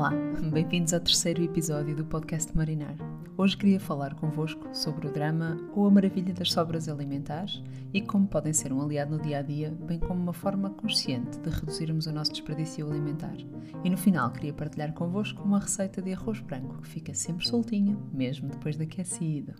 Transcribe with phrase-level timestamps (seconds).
[0.00, 0.14] Olá,
[0.50, 2.96] bem-vindos ao terceiro episódio do podcast Marinar.
[3.36, 7.62] Hoje queria falar convosco sobre o drama ou a maravilha das sobras alimentares
[7.92, 11.38] e como podem ser um aliado no dia a dia, bem como uma forma consciente
[11.40, 13.36] de reduzirmos o nosso desperdício alimentar.
[13.84, 18.02] E no final queria partilhar convosco uma receita de arroz branco que fica sempre soltinho,
[18.10, 19.52] mesmo depois de aquecido.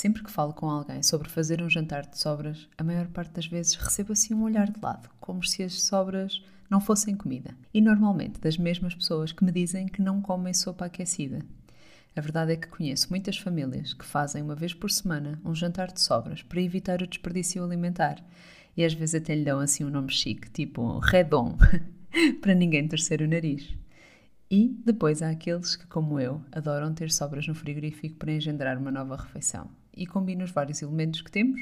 [0.00, 3.48] Sempre que falo com alguém sobre fazer um jantar de sobras, a maior parte das
[3.48, 7.52] vezes recebo assim um olhar de lado, como se as sobras não fossem comida.
[7.74, 11.40] E normalmente das mesmas pessoas que me dizem que não comem sopa aquecida.
[12.14, 15.90] A verdade é que conheço muitas famílias que fazem uma vez por semana um jantar
[15.90, 18.24] de sobras para evitar o desperdício alimentar.
[18.76, 21.58] E às vezes até lhe dão assim um nome chique, tipo redon,
[22.40, 23.74] para ninguém torcer o nariz.
[24.48, 28.92] E depois há aqueles que, como eu, adoram ter sobras no frigorífico para engendrar uma
[28.92, 31.60] nova refeição e combino os vários elementos que temos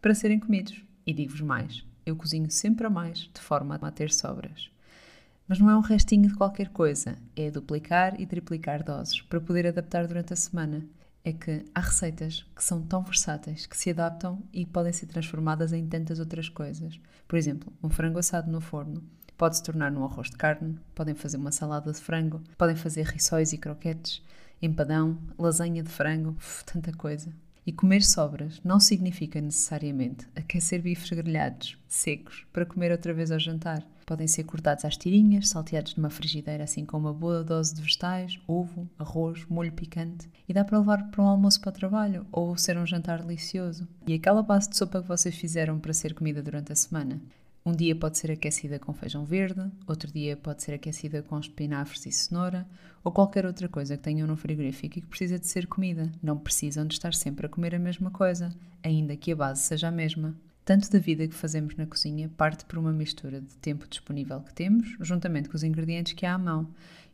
[0.00, 0.84] para serem comidos.
[1.06, 4.70] E digo-vos mais: eu cozinho sempre a mais, de forma a ter sobras.
[5.48, 9.66] Mas não é um restinho de qualquer coisa, é duplicar e triplicar doses para poder
[9.66, 10.86] adaptar durante a semana.
[11.24, 15.72] É que há receitas que são tão versáteis que se adaptam e podem ser transformadas
[15.72, 16.98] em tantas outras coisas.
[17.26, 19.02] Por exemplo, um frango assado no forno
[19.36, 23.06] pode se tornar num arroz de carne, podem fazer uma salada de frango, podem fazer
[23.06, 24.22] rissóis e croquetes,
[24.62, 27.32] empadão, lasanha de frango, tanta coisa.
[27.70, 33.38] E comer sobras não significa necessariamente aquecer bifes grelhados, secos, para comer outra vez ao
[33.38, 33.86] jantar.
[34.04, 38.40] Podem ser cortados às tirinhas, salteados numa frigideira, assim com uma boa dose de vegetais,
[38.44, 40.28] ovo, arroz, molho picante.
[40.48, 43.86] E dá para levar para um almoço para o trabalho ou ser um jantar delicioso.
[44.04, 47.22] E aquela base de sopa que vocês fizeram para ser comida durante a semana.
[47.70, 52.04] Um dia pode ser aquecida com feijão verde, outro dia pode ser aquecida com espinafres
[52.04, 52.66] e cenoura,
[53.04, 56.10] ou qualquer outra coisa que tenham no frigorífico e que precisa de ser comida.
[56.20, 59.86] Não precisam de estar sempre a comer a mesma coisa, ainda que a base seja
[59.86, 60.34] a mesma.
[60.64, 64.52] Tanto da vida que fazemos na cozinha parte por uma mistura de tempo disponível que
[64.52, 66.66] temos, juntamente com os ingredientes que há à mão.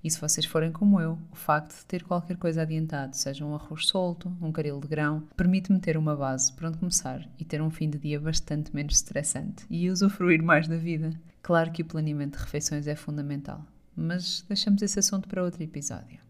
[0.03, 3.55] E se vocês forem como eu, o facto de ter qualquer coisa adiantado, seja um
[3.55, 7.61] arroz solto, um caril de grão, permite-me ter uma base para onde começar e ter
[7.61, 11.11] um fim de dia bastante menos estressante e usufruir mais da vida.
[11.43, 13.65] Claro que o planeamento de refeições é fundamental,
[13.97, 16.21] mas deixamos esse assunto para outro episódio.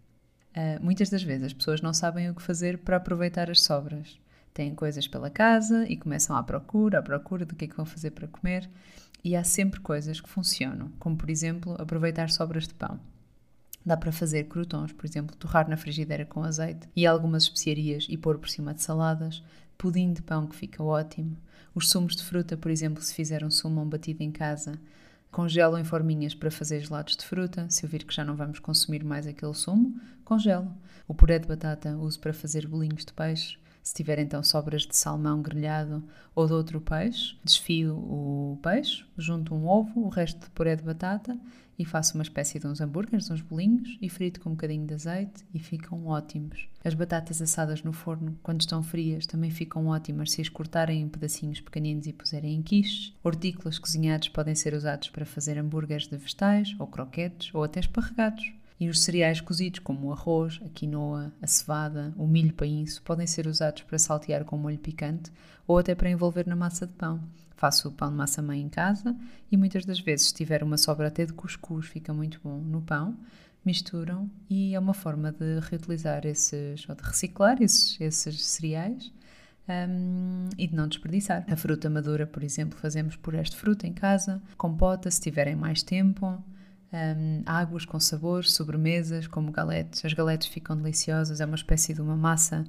[0.57, 4.19] Uh, muitas das vezes as pessoas não sabem o que fazer para aproveitar as sobras.
[4.55, 7.85] Têm coisas pela casa e começam à procura, à procura do que é que vão
[7.85, 8.67] fazer para comer,
[9.23, 12.99] e há sempre coisas que funcionam, como por exemplo aproveitar sobras de pão.
[13.87, 18.17] Dá para fazer croutons, por exemplo, torrar na frigideira com azeite e algumas especiarias e
[18.17, 19.45] pôr por cima de saladas,
[19.79, 21.37] pudim de pão que fica ótimo,
[21.73, 24.77] os sumos de fruta, por exemplo, se fizer um sumo batido em casa,
[25.31, 28.59] congelo em forminhas para fazer gelados de fruta, se eu vir que já não vamos
[28.59, 29.95] consumir mais aquele sumo,
[30.25, 30.75] congelo.
[31.07, 34.97] O puré de batata uso para fazer bolinhos de peixe, se tiver então sobras de
[34.97, 36.03] salmão grelhado
[36.35, 40.83] ou de outro peixe, desfio o peixe, junto um ovo, o resto de puré de
[40.83, 41.39] batata
[41.79, 44.95] e faço uma espécie de uns hambúrgueres, uns bolinhos e frito com um bocadinho de
[44.95, 46.69] azeite e ficam ótimos.
[46.85, 51.09] As batatas assadas no forno, quando estão frias, também ficam ótimas se as cortarem em
[51.09, 53.15] pedacinhos pequeninos e puserem em quiches.
[53.23, 58.53] Hortícolas cozinhados podem ser usados para fazer hambúrgueres de vegetais ou croquetes ou até esparregados.
[58.79, 63.27] E os cereais cozidos, como o arroz, a quinoa, a cevada, o milho painço, podem
[63.27, 65.33] ser usados para saltear com molho picante
[65.67, 67.23] ou até para envolver na massa de pão.
[67.57, 69.17] Faço o pão de massa mãe em casa
[69.51, 72.83] e muitas das vezes, se tiver uma sobra até de cuscuz, fica muito bom no
[72.83, 73.17] pão.
[73.65, 79.11] Misturam e é uma forma de reutilizar esses, ou de reciclar esses, esses cereais
[79.69, 81.45] um, e de não desperdiçar.
[81.49, 85.83] A fruta madura, por exemplo, fazemos por este fruta em casa, compota, se tiverem mais
[85.83, 86.45] tempo
[86.93, 90.05] um, águas com sabor, sobremesas como galetes.
[90.05, 92.65] As galetes ficam deliciosas, é uma espécie de uma massa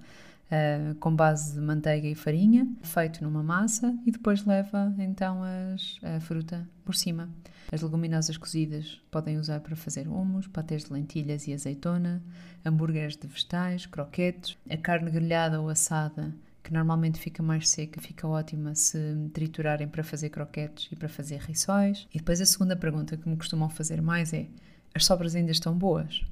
[0.52, 5.98] uh, com base de manteiga e farinha, feito numa massa e depois leva então as,
[6.04, 7.30] a fruta por cima.
[7.72, 12.24] As leguminosas cozidas podem usar para fazer hummus, patês de lentilhas e azeitona,
[12.66, 16.34] hambúrgueres de vegetais, croquetes, a carne grelhada ou assada
[16.68, 19.00] que normalmente fica mais seca, fica ótima se
[19.34, 22.06] triturarem para fazer croquetes e para fazer rissóis.
[22.14, 24.48] E depois a segunda pergunta que me costumam fazer mais é:
[24.94, 26.26] as sobras ainda estão boas?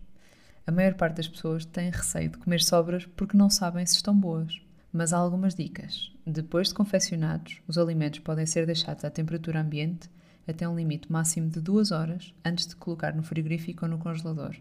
[0.68, 4.14] A maior parte das pessoas tem receio de comer sobras porque não sabem se estão
[4.14, 4.62] boas.
[4.92, 6.12] Mas há algumas dicas.
[6.28, 10.10] Depois de confeccionados, os alimentos podem ser deixados à temperatura ambiente
[10.46, 14.54] até um limite máximo de 2 horas antes de colocar no frigorífico ou no congelador.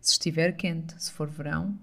[0.00, 1.76] Se estiver quente, se for verão,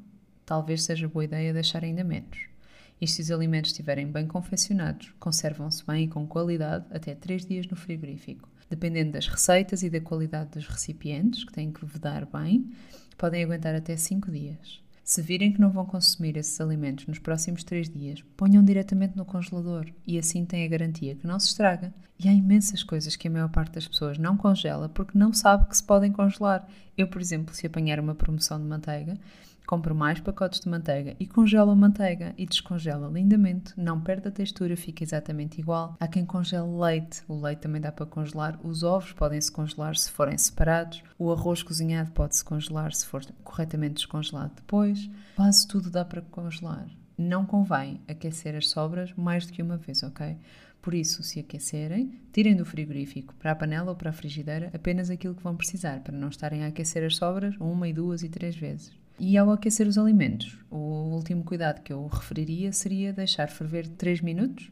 [0.45, 2.52] talvez seja boa ideia deixar ainda menos.
[3.01, 7.68] E se os alimentos estiverem bem confeccionados, conservam-se bem e com qualidade até 3 dias
[7.68, 8.50] no frigorífico.
[8.69, 12.72] Dependendo das receitas e da qualidade dos recipientes, que têm que vedar bem,
[13.18, 14.81] podem aguentar até 5 dias.
[15.04, 19.25] Se virem que não vão consumir esses alimentos nos próximos 3 dias, ponham diretamente no
[19.25, 21.94] congelador e assim têm a garantia que não se estraga.
[22.18, 25.68] E há imensas coisas que a maior parte das pessoas não congela porque não sabe
[25.68, 26.66] que se podem congelar.
[26.98, 29.19] Eu, por exemplo, se apanhar uma promoção de manteiga,
[29.65, 34.31] Compro mais pacotes de manteiga e congelo a manteiga e descongela lindamente, não perde a
[34.31, 35.95] textura, fica exatamente igual.
[36.00, 40.12] Há quem congele leite, o leite também dá para congelar, os ovos podem-se congelar se
[40.12, 46.04] forem separados, o arroz cozinhado pode-se congelar se for corretamente descongelado depois, quase tudo dá
[46.04, 46.86] para congelar.
[47.18, 50.38] Não convém aquecer as sobras mais do que uma vez, ok?
[50.81, 55.09] Por isso, se aquecerem, tirem do frigorífico para a panela ou para a frigideira apenas
[55.09, 58.27] aquilo que vão precisar, para não estarem a aquecer as sobras uma e duas e
[58.27, 59.02] três vezes.
[59.19, 60.77] E ao aquecer os alimentos, o
[61.13, 64.71] último cuidado que eu referiria seria deixar ferver 3 minutos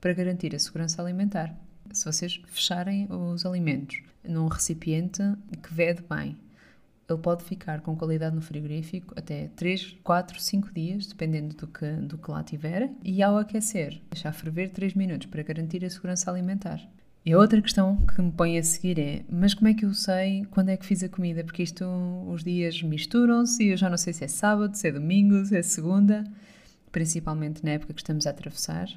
[0.00, 1.54] para garantir a segurança alimentar.
[1.92, 5.22] Se vocês fecharem os alimentos num recipiente
[5.62, 6.36] que vede bem,
[7.08, 11.86] ele pode ficar com qualidade no frigorífico até 3, 4, 5 dias, dependendo do que,
[11.86, 12.90] do que lá tiver.
[13.02, 16.80] E ao aquecer, deixar ferver 3 minutos para garantir a segurança alimentar.
[17.26, 19.94] E a outra questão que me põe a seguir é: mas como é que eu
[19.94, 21.42] sei quando é que fiz a comida?
[21.42, 21.84] Porque isto,
[22.28, 25.56] os dias misturam-se e eu já não sei se é sábado, se é domingo, se
[25.56, 26.24] é segunda,
[26.92, 28.88] principalmente na época que estamos a atravessar.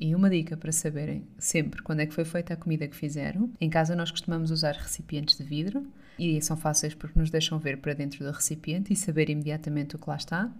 [0.00, 3.50] E uma dica para saberem sempre quando é que foi feita a comida que fizeram.
[3.60, 5.86] Em casa nós costumamos usar recipientes de vidro
[6.18, 9.98] e são fáceis porque nos deixam ver para dentro do recipiente e saber imediatamente o
[9.98, 10.50] que lá está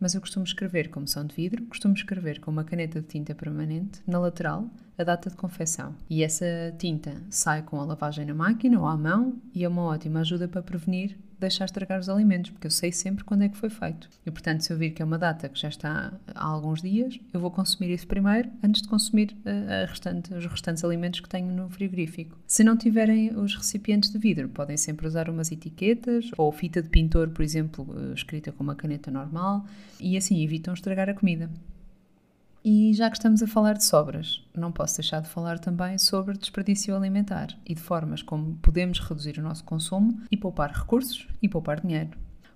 [0.00, 3.34] mas eu costumo escrever, como são de vidro, costumo escrever com uma caneta de tinta
[3.34, 5.94] permanente na lateral a data de confecção.
[6.10, 6.44] E essa
[6.78, 10.48] tinta sai com a lavagem na máquina ou à mão e é uma ótima ajuda
[10.48, 14.08] para prevenir deixar estragar os alimentos, porque eu sei sempre quando é que foi feito.
[14.24, 17.18] E portanto, se eu vir que é uma data que já está há alguns dias,
[17.32, 21.28] eu vou consumir isso primeiro antes de consumir a, a restante, os restantes alimentos que
[21.28, 22.38] tenho no frigorífico.
[22.46, 26.88] Se não tiverem os recipientes de vidro, podem sempre usar umas etiquetas ou fita de
[26.88, 29.64] pintor, por exemplo, eh, escrita com uma caneta normal,
[30.00, 31.50] e assim evitam estragar a comida.
[32.70, 36.36] E já que estamos a falar de sobras, não posso deixar de falar também sobre
[36.36, 41.48] desperdício alimentar e de formas como podemos reduzir o nosso consumo e poupar recursos e
[41.48, 42.10] poupar dinheiro.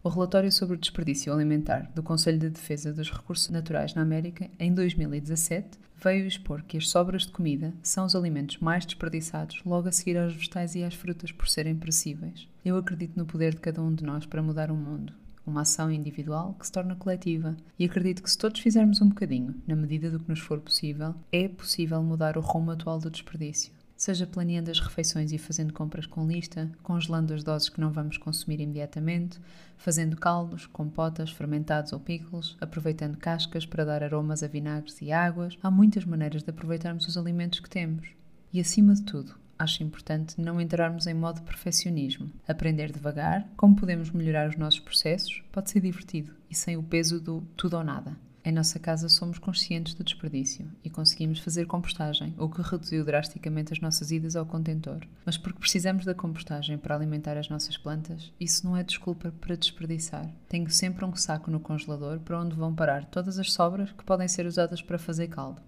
[0.05, 4.51] O relatório sobre o desperdício alimentar do Conselho de Defesa dos Recursos Naturais na América,
[4.59, 9.89] em 2017, veio expor que as sobras de comida são os alimentos mais desperdiçados logo
[9.89, 12.47] a seguir aos vegetais e às frutas por serem perecíveis.
[12.63, 15.91] Eu acredito no poder de cada um de nós para mudar o mundo uma ação
[15.91, 17.57] individual que se torna coletiva.
[17.79, 21.15] E acredito que se todos fizermos um bocadinho, na medida do que nos for possível,
[21.31, 23.73] é possível mudar o rumo atual do desperdício.
[23.97, 28.19] Seja planeando as refeições e fazendo compras com lista, congelando as doses que não vamos
[28.19, 29.39] consumir imediatamente,
[29.77, 35.57] fazendo caldos, compotas, fermentados ou pickles, aproveitando cascas para dar aromas a vinagres e águas,
[35.63, 38.09] há muitas maneiras de aproveitarmos os alimentos que temos.
[38.53, 42.31] E acima de tudo, acho importante não entrarmos em modo perfeccionismo.
[42.47, 47.21] Aprender devagar, como podemos melhorar os nossos processos, pode ser divertido e sem o peso
[47.21, 48.17] do tudo ou nada.
[48.45, 53.73] Em nossa casa somos conscientes do desperdício e conseguimos fazer compostagem, o que reduziu drasticamente
[53.73, 55.07] as nossas idas ao contentor.
[55.25, 59.55] Mas porque precisamos da compostagem para alimentar as nossas plantas, isso não é desculpa para
[59.55, 60.29] desperdiçar.
[60.49, 64.27] Tenho sempre um saco no congelador para onde vão parar todas as sobras que podem
[64.27, 65.63] ser usadas para fazer caldo.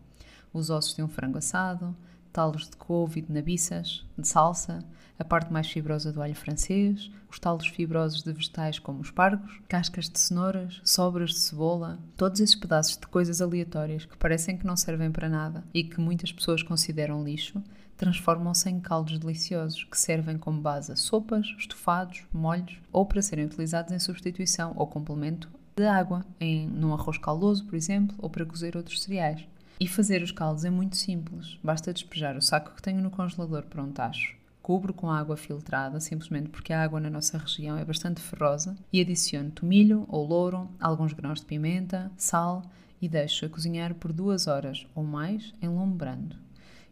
[0.52, 1.96] Os ossos de um frango assado,
[2.34, 4.84] talos de couve e de nabiças, de salsa,
[5.16, 9.60] a parte mais fibrosa do alho francês, os talos fibrosos de vegetais como os pargos,
[9.68, 14.66] cascas de cenouras, sobras de cebola, todos esses pedaços de coisas aleatórias que parecem que
[14.66, 17.62] não servem para nada e que muitas pessoas consideram lixo,
[17.96, 23.44] transformam-se em caldos deliciosos que servem como base a sopas, estofados, molhos ou para serem
[23.44, 28.44] utilizados em substituição ou complemento de água, em, num arroz caldoso, por exemplo, ou para
[28.44, 29.46] cozer outros cereais.
[29.80, 31.58] E fazer os caldos é muito simples.
[31.62, 34.36] Basta despejar o saco que tenho no congelador para um tacho.
[34.62, 39.00] Cubro com água filtrada, simplesmente porque a água na nossa região é bastante ferrosa, e
[39.00, 42.62] adiciono tomilho ou louro, alguns grãos de pimenta, sal
[43.02, 46.36] e deixo a cozinhar por duas horas ou mais em lombo brando.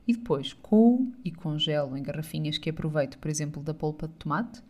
[0.07, 4.61] E depois coo e congelo em garrafinhas que aproveito, por exemplo, da polpa de tomate,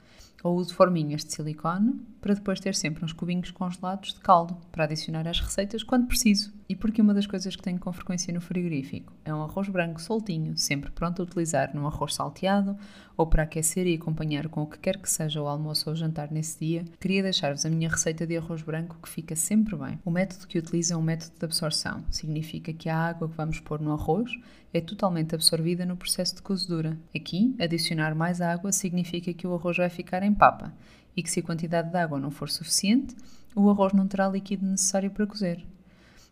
[0.42, 4.84] ou uso forminhas de silicone para depois ter sempre uns cubinhos congelados de caldo para
[4.84, 6.52] adicionar às receitas quando preciso.
[6.68, 10.00] E porque uma das coisas que tenho com frequência no frigorífico é um arroz branco
[10.00, 12.76] soltinho, sempre pronto a utilizar num arroz salteado
[13.16, 16.30] ou para aquecer e acompanhar com o que quer que seja o almoço ou jantar
[16.30, 19.98] nesse dia, queria deixar-vos a minha receita de arroz branco que fica sempre bem.
[20.04, 22.02] O método que utilizo é um método de absorção.
[22.10, 24.30] Significa que a água que vamos pôr no arroz
[24.72, 26.98] é totalmente absorvida no processo de cozedura.
[27.14, 30.72] Aqui, adicionar mais água significa que o arroz vai ficar em papa
[31.16, 33.14] e que se a quantidade de água não for suficiente,
[33.54, 35.64] o arroz não terá líquido necessário para cozer.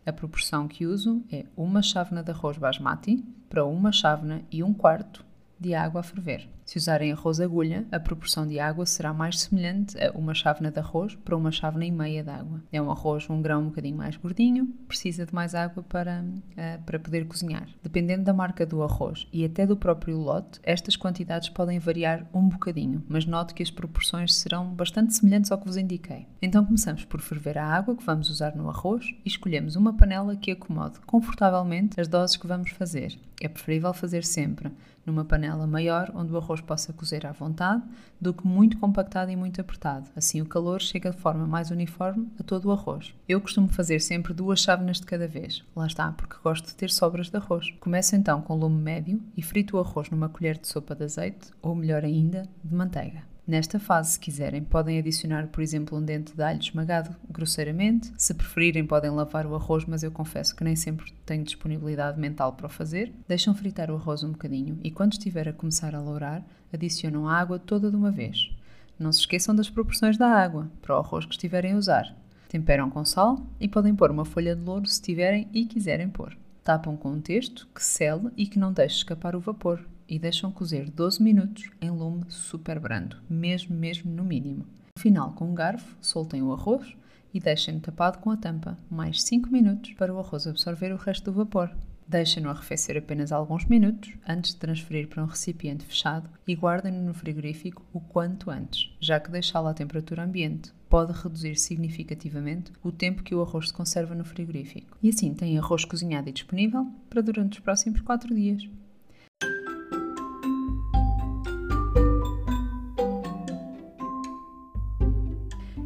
[0.05, 4.73] A proporção que uso é uma chávena de arroz basmati para uma chávena e um
[4.73, 5.23] quarto
[5.59, 6.49] de água a ferver.
[6.71, 10.79] Se usarem arroz agulha, a proporção de água será mais semelhante a uma chávena de
[10.79, 12.63] arroz para uma chávena e meia de água.
[12.71, 16.81] É um arroz, um grão um bocadinho mais gordinho, precisa de mais água para, uh,
[16.85, 17.67] para poder cozinhar.
[17.83, 22.47] Dependendo da marca do arroz e até do próprio lote, estas quantidades podem variar um
[22.47, 26.25] bocadinho, mas note que as proporções serão bastante semelhantes ao que vos indiquei.
[26.41, 30.37] Então começamos por ferver a água que vamos usar no arroz e escolhemos uma panela
[30.37, 33.19] que acomode confortavelmente as doses que vamos fazer.
[33.41, 34.71] É preferível fazer sempre
[35.05, 37.83] numa panela maior onde o arroz possa cozer à vontade
[38.19, 40.09] do que muito compactado e muito apertado.
[40.15, 43.13] Assim o calor chega de forma mais uniforme a todo o arroz.
[43.27, 45.63] Eu costumo fazer sempre duas chávenas de cada vez.
[45.75, 47.71] Lá está, porque gosto de ter sobras de arroz.
[47.79, 51.51] Começo então com lume médio e frito o arroz numa colher de sopa de azeite
[51.61, 53.23] ou melhor ainda, de manteiga.
[53.51, 58.09] Nesta fase, se quiserem, podem adicionar, por exemplo, um dente de alho esmagado grosseiramente.
[58.17, 62.53] Se preferirem, podem lavar o arroz, mas eu confesso que nem sempre tenho disponibilidade mental
[62.53, 63.11] para o fazer.
[63.27, 66.41] Deixam fritar o arroz um bocadinho e, quando estiver a começar a lourar,
[66.71, 68.55] adicionam a água toda de uma vez.
[68.97, 72.15] Não se esqueçam das proporções da água para o arroz que estiverem a usar.
[72.47, 76.37] Temperam com sal e podem pôr uma folha de louro se tiverem e quiserem pôr.
[76.63, 80.51] Tapam com um texto que sele e que não deixe escapar o vapor e deixam
[80.51, 84.65] cozer 12 minutos em lume super brando, mesmo mesmo no mínimo.
[84.97, 86.93] No final, com um garfo, soltem o arroz
[87.33, 91.31] e deixem-no tapado com a tampa, mais 5 minutos para o arroz absorver o resto
[91.31, 91.71] do vapor.
[92.05, 97.13] Deixem-no arrefecer apenas alguns minutos antes de transferir para um recipiente fechado e guardem-no no
[97.13, 103.23] frigorífico o quanto antes, já que deixá-lo à temperatura ambiente pode reduzir significativamente o tempo
[103.23, 104.97] que o arroz se conserva no frigorífico.
[105.01, 108.67] E assim têm arroz cozinhado e disponível para durante os próximos 4 dias.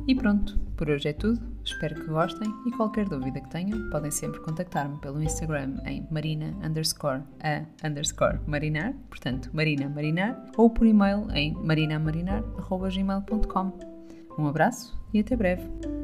[0.08, 1.42] E pronto, por hoje é tudo.
[1.64, 6.56] Espero que gostem e qualquer dúvida que tenham podem sempre contactar-me pelo Instagram em marina
[6.64, 13.96] underscore a underscore marinar, portanto marina marinar, ou por e-mail em marinamarinar.gmail.com.
[14.38, 15.95] Um abraço e até breve!